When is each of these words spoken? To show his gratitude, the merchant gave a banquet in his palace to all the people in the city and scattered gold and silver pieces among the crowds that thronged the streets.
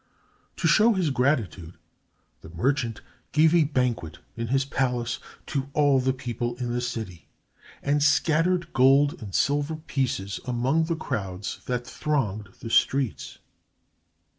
To 0.55 0.67
show 0.67 0.93
his 0.93 1.11
gratitude, 1.11 1.77
the 2.41 2.49
merchant 2.49 3.01
gave 3.33 3.53
a 3.53 3.65
banquet 3.65 4.17
in 4.35 4.47
his 4.47 4.65
palace 4.65 5.19
to 5.45 5.69
all 5.73 5.99
the 5.99 6.11
people 6.11 6.55
in 6.55 6.73
the 6.73 6.81
city 6.81 7.27
and 7.83 8.01
scattered 8.01 8.73
gold 8.73 9.21
and 9.21 9.35
silver 9.35 9.75
pieces 9.75 10.39
among 10.45 10.85
the 10.85 10.95
crowds 10.95 11.63
that 11.67 11.85
thronged 11.85 12.49
the 12.61 12.71
streets. 12.71 13.37